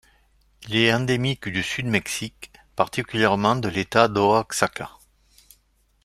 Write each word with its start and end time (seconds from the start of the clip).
Il 0.63 0.75
est 0.77 0.91
endémique 0.91 1.47
du 1.47 1.61
sud 1.61 1.85
du 1.85 1.91
Mexique, 1.91 2.51
particulièrement 2.75 3.55
de 3.55 3.69
l'État 3.69 4.07
d'Oaxaca. 4.07 4.89